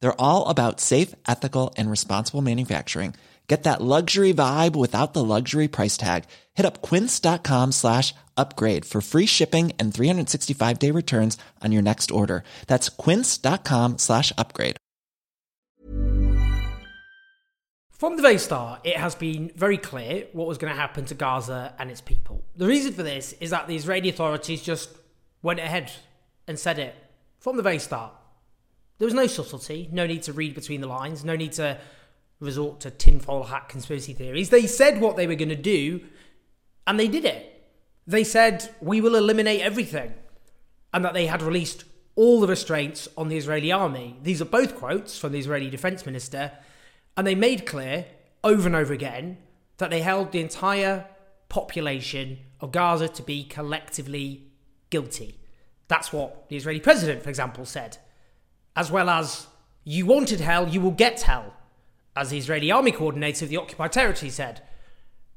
[0.00, 3.14] They're all about safe, ethical, and responsible manufacturing.
[3.48, 6.24] Get that luxury vibe without the luxury price tag.
[6.54, 12.10] Hit up quince.com slash upgrade for free shipping and 365 day returns on your next
[12.10, 12.44] order.
[12.66, 14.76] That's quince.com slash upgrade.
[17.90, 21.14] From the very start, it has been very clear what was going to happen to
[21.16, 22.44] Gaza and its people.
[22.54, 24.90] The reason for this is that the Israeli authorities just
[25.42, 25.90] went ahead
[26.46, 26.94] and said it
[27.40, 28.12] from the very start.
[28.98, 31.78] There was no subtlety, no need to read between the lines, no need to
[32.40, 34.50] resort to tinfoil hat conspiracy theories.
[34.50, 36.00] They said what they were going to do,
[36.86, 37.70] and they did it.
[38.06, 40.14] They said, We will eliminate everything,
[40.92, 41.84] and that they had released
[42.16, 44.16] all the restraints on the Israeli army.
[44.22, 46.52] These are both quotes from the Israeli defense minister,
[47.16, 48.06] and they made clear
[48.42, 49.38] over and over again
[49.76, 51.06] that they held the entire
[51.48, 54.50] population of Gaza to be collectively
[54.90, 55.38] guilty.
[55.86, 57.98] That's what the Israeli president, for example, said.
[58.78, 59.48] As well as,
[59.82, 61.52] you wanted hell, you will get hell
[62.14, 64.62] as the Israeli army coordinator of the occupied territory said.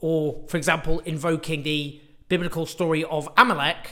[0.00, 3.90] Or, for example, invoking the biblical story of Amalek,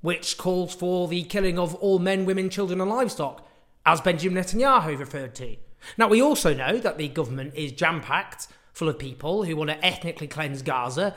[0.00, 3.44] which calls for the killing of all men, women, children, and livestock,
[3.84, 5.56] as Benjamin Netanyahu referred to.
[5.98, 9.70] Now, we also know that the government is jam packed full of people who want
[9.70, 11.16] to ethnically cleanse Gaza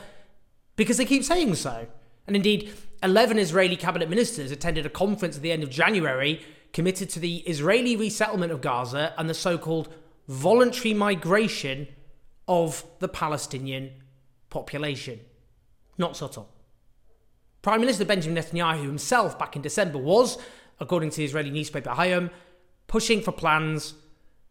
[0.76, 1.86] because they keep saying so.
[2.26, 7.10] And indeed, 11 Israeli cabinet ministers attended a conference at the end of January committed
[7.10, 9.90] to the Israeli resettlement of Gaza and the so called
[10.28, 11.88] voluntary migration
[12.48, 13.92] of the Palestinian
[14.50, 15.20] population.
[15.98, 16.50] Not subtle.
[17.62, 20.38] Prime Minister Benjamin Netanyahu himself, back in December, was,
[20.80, 22.32] according to the Israeli newspaper Hayom,
[22.88, 23.96] pushing for plans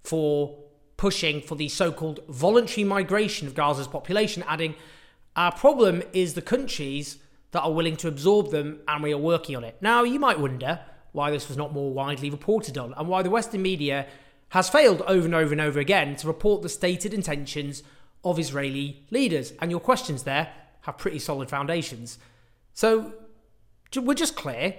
[0.04, 0.58] for
[0.96, 4.74] pushing for the so called voluntary migration of Gaza's population, adding,
[5.36, 7.18] Our problem is the countries
[7.52, 9.76] that are willing to absorb them, and we are working on it.
[9.80, 10.80] Now, you might wonder
[11.12, 14.06] why this was not more widely reported on, and why the Western media
[14.50, 17.82] has failed over and over and over again to report the stated intentions
[18.24, 19.52] of Israeli leaders.
[19.60, 20.50] And your questions there
[20.82, 22.18] have pretty solid foundations.
[22.72, 23.12] So
[23.94, 24.74] we're just clear.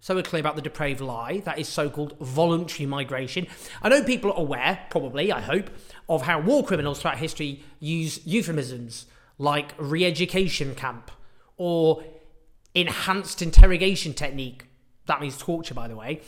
[0.00, 3.46] So we're clear about the depraved lie that is so called voluntary migration.
[3.82, 5.70] I know people are aware, probably, I hope,
[6.08, 9.06] of how war criminals throughout history use euphemisms
[9.38, 11.10] like re education camp
[11.56, 12.04] or
[12.74, 14.67] enhanced interrogation technique.
[15.08, 16.20] That means torture, by the way.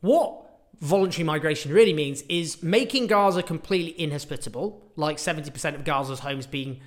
[0.00, 0.46] What
[0.80, 6.80] voluntary migration really means is making Gaza completely inhospitable, like 70% of Gaza's homes being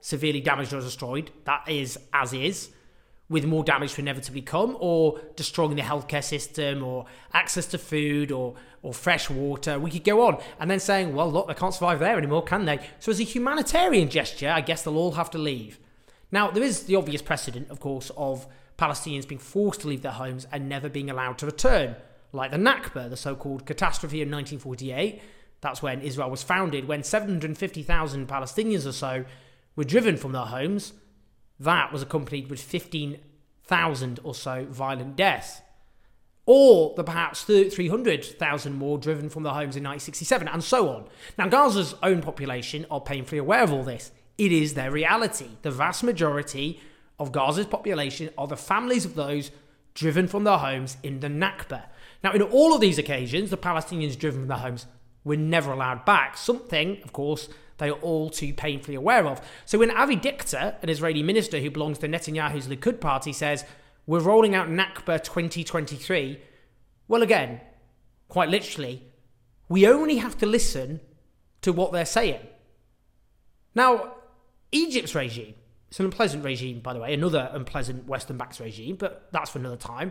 [0.00, 1.32] severely damaged or destroyed.
[1.44, 2.70] That is as is,
[3.28, 8.30] with more damage to inevitably come, or destroying the healthcare system, or access to food,
[8.30, 9.78] or or fresh water.
[9.78, 12.66] We could go on, and then saying, well, look, they can't survive there anymore, can
[12.66, 12.78] they?
[13.00, 15.80] So as a humanitarian gesture, I guess they'll all have to leave.
[16.30, 18.46] Now there is the obvious precedent, of course, of
[18.84, 21.96] Palestinians being forced to leave their homes and never being allowed to return
[22.32, 25.22] like the Nakba, the so called catastrophe in 1948.
[25.62, 29.24] That's when Israel was founded, when 750,000 Palestinians or so
[29.76, 30.92] were driven from their homes.
[31.58, 35.62] That was accompanied with 15,000 or so violent deaths.
[36.44, 41.06] Or the perhaps 300,000 more driven from their homes in 1967, and so on.
[41.38, 44.10] Now, Gaza's own population are painfully aware of all this.
[44.36, 45.50] It is their reality.
[45.62, 46.80] The vast majority
[47.18, 49.50] of Gaza's population are the families of those
[49.94, 51.84] driven from their homes in the Nakba.
[52.22, 54.86] Now, in all of these occasions, the Palestinians driven from their homes
[55.24, 57.48] were never allowed back, something, of course,
[57.78, 59.40] they are all too painfully aware of.
[59.64, 63.64] So when Avi Dichter, an Israeli minister who belongs to Netanyahu's Likud party, says,
[64.06, 66.40] We're rolling out Nakba 2023,
[67.08, 67.60] well, again,
[68.28, 69.02] quite literally,
[69.68, 71.00] we only have to listen
[71.62, 72.40] to what they're saying.
[73.74, 74.14] Now,
[74.70, 75.54] Egypt's regime,
[75.94, 79.60] it's an unpleasant regime, by the way, another unpleasant Western backed regime, but that's for
[79.60, 80.10] another time.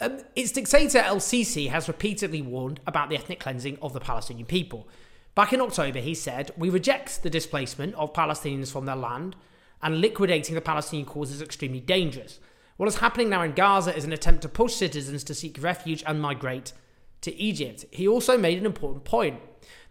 [0.00, 4.46] Um, its dictator El Sisi has repeatedly warned about the ethnic cleansing of the Palestinian
[4.46, 4.88] people.
[5.36, 9.36] Back in October, he said, We reject the displacement of Palestinians from their land,
[9.80, 12.40] and liquidating the Palestinian cause is extremely dangerous.
[12.76, 16.02] What is happening now in Gaza is an attempt to push citizens to seek refuge
[16.04, 16.72] and migrate
[17.20, 17.84] to Egypt.
[17.92, 19.38] He also made an important point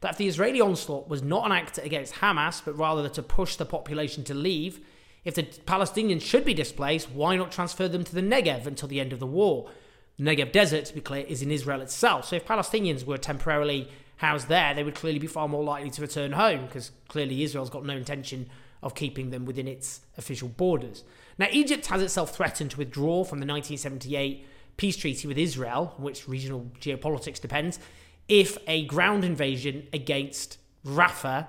[0.01, 3.55] that if the Israeli onslaught was not an act against Hamas, but rather to push
[3.55, 4.81] the population to leave,
[5.25, 9.01] if the Palestinians should be displaced, why not transfer them to the Negev until the
[9.01, 9.69] end of the war?
[10.17, 12.25] The Negev Desert, to be clear, is in Israel itself.
[12.25, 16.01] So if Palestinians were temporarily housed there, they would clearly be far more likely to
[16.01, 18.47] return home because clearly Israel's got no intention
[18.83, 21.03] of keeping them within its official borders.
[21.39, 24.45] Now, Egypt has itself threatened to withdraw from the 1978
[24.77, 27.79] peace treaty with Israel, which regional geopolitics depends,
[28.27, 31.47] if a ground invasion against Rafah,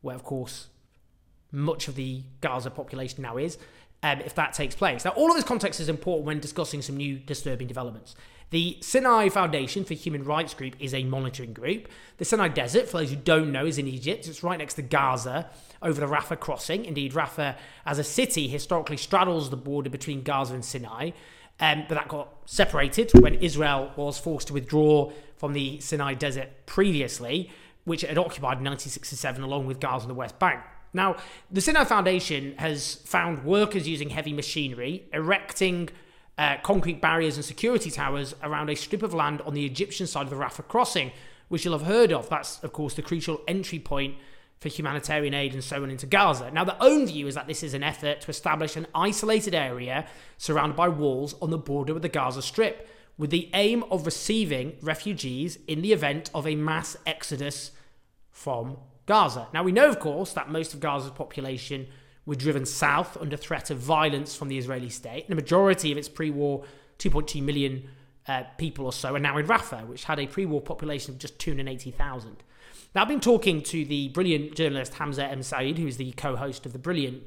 [0.00, 0.68] where of course
[1.54, 3.56] much of the Gaza population now is,
[4.02, 5.04] um, if that takes place.
[5.04, 8.14] Now, all of this context is important when discussing some new disturbing developments.
[8.50, 11.88] The Sinai Foundation for Human Rights Group is a monitoring group.
[12.18, 14.28] The Sinai Desert, for those who don't know, is in Egypt.
[14.28, 15.48] It's right next to Gaza
[15.80, 16.84] over the Rafah crossing.
[16.84, 17.56] Indeed, Rafah,
[17.86, 21.10] as a city, historically straddles the border between Gaza and Sinai.
[21.60, 26.66] Um, but that got separated when Israel was forced to withdraw from the Sinai Desert
[26.66, 27.50] previously,
[27.84, 30.60] which it had occupied in 1967 along with Gaza and the West Bank.
[30.94, 31.16] Now,
[31.50, 35.90] the Sinai Foundation has found workers using heavy machinery, erecting
[36.38, 40.22] uh, concrete barriers and security towers around a strip of land on the Egyptian side
[40.22, 41.10] of the Rafah crossing,
[41.48, 42.28] which you'll have heard of.
[42.28, 44.14] That's, of course, the crucial entry point
[44.60, 46.50] for humanitarian aid and so on into Gaza.
[46.50, 50.06] Now, the own view is that this is an effort to establish an isolated area
[50.38, 52.88] surrounded by walls on the border with the Gaza Strip,
[53.18, 57.72] with the aim of receiving refugees in the event of a mass exodus
[58.30, 59.48] from Gaza.
[59.52, 61.86] Now, we know, of course, that most of Gaza's population
[62.26, 65.28] were driven south under threat of violence from the Israeli state.
[65.28, 66.64] The majority of its pre war
[66.98, 67.88] 2.2 million
[68.26, 71.18] uh, people or so are now in Rafah, which had a pre war population of
[71.18, 72.42] just 280,000.
[72.94, 75.42] Now, I've been talking to the brilliant journalist Hamza M.
[75.42, 77.22] Syed, who is the co host of the brilliant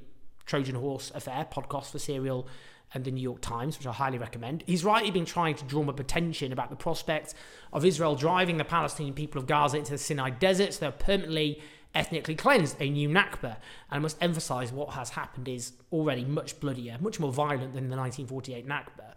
[0.46, 2.48] Trojan Horse Affair podcast for Serial
[2.94, 4.64] and the New York Times, which I highly recommend.
[4.66, 7.34] He's rightly been trying to draw up attention about the prospect
[7.74, 11.62] of Israel driving the Palestinian people of Gaza into the Sinai desert so they're permanently
[11.94, 13.58] ethnically cleansed, a new Nakba.
[13.90, 17.90] And I must emphasise what has happened is already much bloodier, much more violent than
[17.90, 19.16] the 1948 Nakba.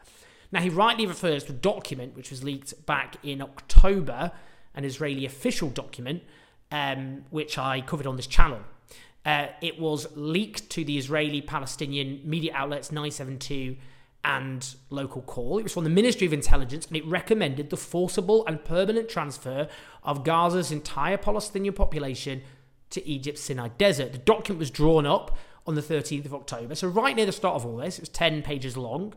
[0.52, 4.32] Now, he rightly refers to a document which was leaked back in October,
[4.74, 6.22] an Israeli official document,
[6.72, 8.60] um, which I covered on this channel.
[9.24, 13.76] Uh, it was leaked to the Israeli Palestinian media outlets 972
[14.24, 15.58] and local call.
[15.58, 19.68] It was from the Ministry of Intelligence and it recommended the forcible and permanent transfer
[20.02, 22.42] of Gaza's entire Palestinian population
[22.90, 24.12] to Egypt's Sinai Desert.
[24.12, 25.36] The document was drawn up
[25.66, 28.08] on the 13th of October, so right near the start of all this, it was
[28.08, 29.14] 10 pages long.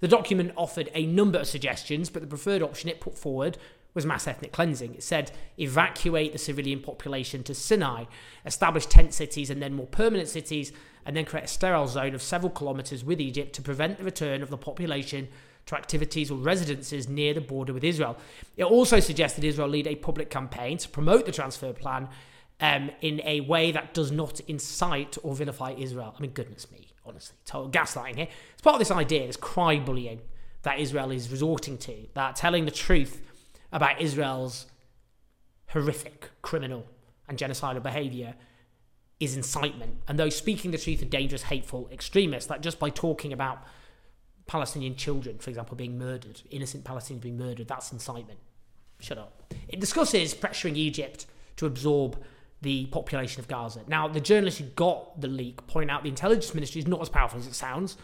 [0.00, 3.58] The document offered a number of suggestions, but the preferred option it put forward
[3.94, 4.94] was mass ethnic cleansing.
[4.94, 8.04] It said evacuate the civilian population to Sinai,
[8.44, 10.72] establish tent cities and then more permanent cities,
[11.04, 14.42] and then create a sterile zone of several kilometres with Egypt to prevent the return
[14.42, 15.28] of the population
[15.66, 18.16] to activities or residences near the border with Israel.
[18.56, 22.08] It also suggested Israel lead a public campaign to promote the transfer plan
[22.60, 26.14] um, in a way that does not incite or vilify Israel.
[26.16, 28.28] I mean, goodness me, honestly, total gaslighting here.
[28.52, 30.20] It's part of this idea, this cry bullying
[30.62, 33.22] that Israel is resorting to, that telling the truth
[33.72, 34.66] about Israel's
[35.68, 36.86] horrific criminal
[37.28, 38.34] and genocidal behavior
[39.20, 39.96] is incitement.
[40.06, 43.62] And those speaking the truth are dangerous, hateful extremists, that just by talking about
[44.46, 48.38] Palestinian children, for example, being murdered, innocent Palestinians being murdered, that's incitement.
[49.00, 49.52] Shut up.
[49.68, 51.26] It discusses pressuring Egypt
[51.56, 52.22] to absorb
[52.62, 53.82] the population of Gaza.
[53.86, 57.08] Now, the journalists who got the leak point out the intelligence ministry is not as
[57.08, 57.96] powerful as it sounds,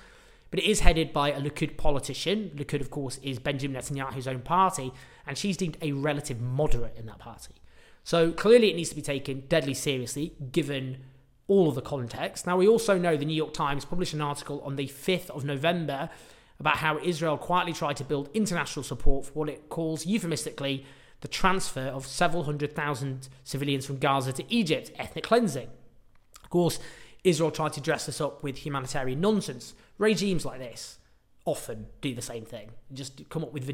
[0.55, 2.53] but it is headed by a Likud politician.
[2.55, 4.93] Likud, of course, is Benjamin Netanyahu's own party,
[5.27, 7.55] and she's deemed a relative moderate in that party.
[8.05, 10.99] So clearly, it needs to be taken deadly seriously, given
[11.49, 12.47] all of the context.
[12.47, 15.45] Now, we also know the New York Times published an article on the 5th of
[15.45, 16.09] November
[16.61, 20.87] about how Israel quietly tried to build international support for what it calls euphemistically
[21.21, 25.71] the transfer of several hundred thousand civilians from Gaza to Egypt, ethnic cleansing.
[26.45, 26.79] Of course,
[27.25, 29.75] Israel tried to dress this up with humanitarian nonsense.
[29.99, 30.99] Regimes like this
[31.45, 33.71] often do the same thing, just come up with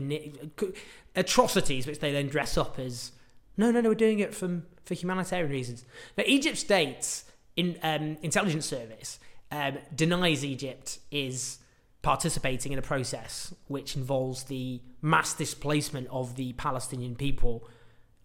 [1.15, 3.13] atrocities which they then dress up as
[3.57, 5.85] no, no, no, we're doing it from, for humanitarian reasons.
[6.17, 7.25] Now, Egypt states
[7.57, 9.19] in um, intelligence service
[9.51, 11.59] um, denies Egypt is
[12.03, 17.69] participating in a process which involves the mass displacement of the Palestinian people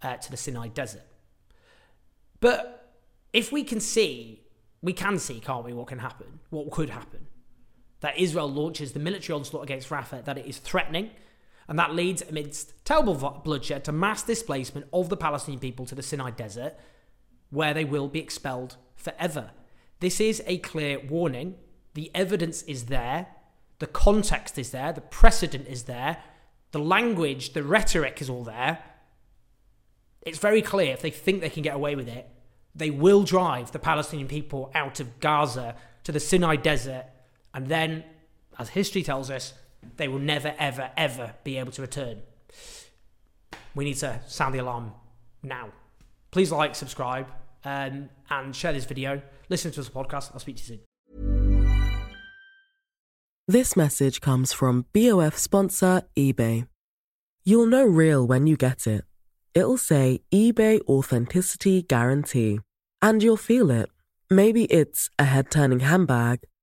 [0.01, 1.05] uh, to the Sinai desert.
[2.39, 2.93] But
[3.33, 4.41] if we can see,
[4.81, 7.27] we can see, can't we, what can happen, what could happen?
[8.01, 11.11] That Israel launches the military onslaught against Rafah, that it is threatening,
[11.67, 16.03] and that leads amidst terrible bloodshed to mass displacement of the Palestinian people to the
[16.03, 16.75] Sinai desert,
[17.49, 19.51] where they will be expelled forever.
[19.99, 21.55] This is a clear warning.
[21.93, 23.27] The evidence is there
[23.79, 26.17] the context is there, the precedent is there,
[26.71, 28.79] the language, the rhetoric is all there.
[30.21, 32.29] It's very clear if they think they can get away with it,
[32.73, 37.05] they will drive the Palestinian people out of Gaza to the Sinai desert,
[37.55, 38.03] and then,
[38.59, 39.53] as history tells us,
[39.95, 42.21] they will never, ever, ever be able to return.
[43.73, 44.91] We need to sound the alarm
[45.41, 45.69] now.
[46.31, 47.27] Please like, subscribe,
[47.63, 49.21] um, and share this video.
[49.47, 50.31] Listen to this podcast.
[50.33, 50.79] I'll speak to you soon.
[53.47, 56.67] This message comes from BOF sponsor eBay.
[57.45, 59.05] You'll know real when you get it.
[59.53, 62.59] It'll say eBay Authenticity Guarantee.
[63.01, 63.89] And you'll feel it.
[64.29, 66.39] Maybe it's a head turning handbag,